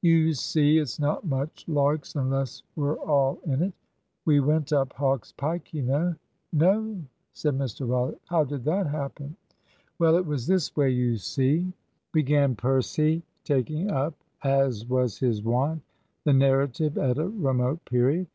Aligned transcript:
"You 0.00 0.32
see, 0.32 0.78
it's 0.78 0.98
not 0.98 1.26
much 1.26 1.66
larks 1.68 2.14
unless 2.16 2.62
we're 2.76 2.96
all 2.98 3.40
in 3.44 3.62
it. 3.62 3.74
We 4.24 4.40
went 4.40 4.72
up 4.72 4.94
Hawk's 4.94 5.32
Pike, 5.32 5.74
you 5.74 5.82
know." 5.82 6.14
"No," 6.50 7.02
said 7.34 7.58
Mr 7.58 7.86
Rollitt. 7.86 8.18
"How 8.30 8.42
did 8.42 8.64
that 8.64 8.86
happen?" 8.86 9.36
"Well, 9.98 10.16
it 10.16 10.24
was 10.24 10.46
this 10.46 10.74
way, 10.74 10.88
you 10.88 11.18
see," 11.18 11.74
began 12.10 12.54
Percy, 12.54 13.22
taking 13.44 13.90
up, 13.90 14.14
as 14.42 14.88
was 14.88 15.18
his 15.18 15.42
wont, 15.42 15.82
the 16.24 16.32
narrative 16.32 16.96
at 16.96 17.18
a 17.18 17.28
remote 17.28 17.84
period. 17.84 18.28